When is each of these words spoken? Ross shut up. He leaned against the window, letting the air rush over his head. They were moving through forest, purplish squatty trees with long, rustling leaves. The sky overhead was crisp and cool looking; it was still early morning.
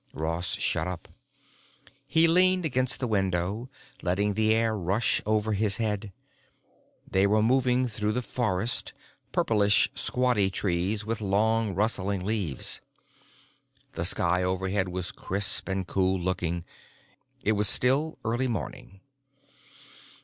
Ross 0.15 0.57
shut 0.59 0.87
up. 0.87 1.09
He 2.07 2.27
leaned 2.27 2.65
against 2.65 2.99
the 2.99 3.05
window, 3.05 3.69
letting 4.01 4.33
the 4.33 4.51
air 4.51 4.75
rush 4.75 5.21
over 5.27 5.51
his 5.53 5.75
head. 5.75 6.11
They 7.07 7.27
were 7.27 7.43
moving 7.43 7.87
through 7.87 8.19
forest, 8.21 8.93
purplish 9.31 9.91
squatty 9.93 10.49
trees 10.49 11.05
with 11.05 11.21
long, 11.21 11.75
rustling 11.75 12.25
leaves. 12.25 12.81
The 13.91 14.03
sky 14.03 14.41
overhead 14.41 14.87
was 14.89 15.11
crisp 15.11 15.69
and 15.69 15.85
cool 15.85 16.19
looking; 16.19 16.65
it 17.43 17.51
was 17.51 17.69
still 17.69 18.17
early 18.25 18.47
morning. 18.47 19.01